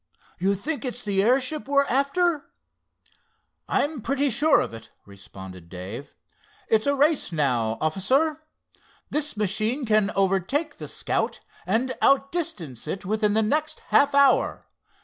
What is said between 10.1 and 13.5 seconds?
overtake the Scout and outdistance it within the